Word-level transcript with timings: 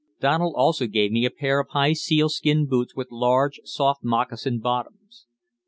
Donald 0.19 0.55
also 0.57 0.87
gave 0.87 1.11
me 1.11 1.25
a 1.25 1.29
pair 1.29 1.59
of 1.59 1.67
high 1.73 1.93
sealskin 1.93 2.65
boots 2.65 2.95
with 2.95 3.11
large, 3.11 3.59
soft 3.65 4.03
moccasin 4.03 4.57
bottoms. 4.57 5.27